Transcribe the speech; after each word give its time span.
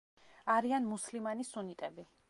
არიან 0.53 0.89
მუსლიმანი 0.95 1.47
სუნიტები. 1.51 2.11